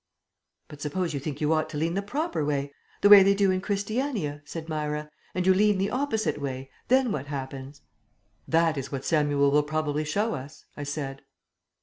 [0.67, 3.51] "But suppose you think you ought to lean the proper way, the way they do
[3.51, 7.83] in Christiania," said Myra, "and you lean the opposite way, then what happens?"
[8.47, 11.21] "That is what Samuel will probably show us," I said.